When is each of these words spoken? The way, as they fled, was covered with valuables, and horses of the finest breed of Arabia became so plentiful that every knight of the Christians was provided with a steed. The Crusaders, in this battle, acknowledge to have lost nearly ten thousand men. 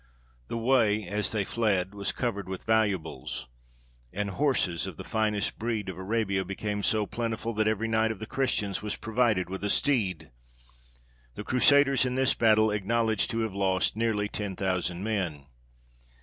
The 0.47 0.57
way, 0.57 1.07
as 1.07 1.29
they 1.29 1.45
fled, 1.45 1.93
was 1.93 2.11
covered 2.11 2.49
with 2.49 2.65
valuables, 2.65 3.47
and 4.11 4.31
horses 4.31 4.87
of 4.87 4.97
the 4.97 5.03
finest 5.03 5.59
breed 5.59 5.89
of 5.89 5.97
Arabia 5.99 6.43
became 6.43 6.81
so 6.81 7.05
plentiful 7.05 7.53
that 7.53 7.67
every 7.67 7.87
knight 7.87 8.09
of 8.09 8.17
the 8.17 8.25
Christians 8.25 8.81
was 8.81 8.95
provided 8.95 9.47
with 9.47 9.63
a 9.63 9.69
steed. 9.69 10.31
The 11.35 11.43
Crusaders, 11.43 12.03
in 12.03 12.15
this 12.15 12.33
battle, 12.33 12.71
acknowledge 12.71 13.27
to 13.27 13.41
have 13.41 13.53
lost 13.53 13.95
nearly 13.95 14.27
ten 14.27 14.55
thousand 14.55 15.03
men. 15.03 15.45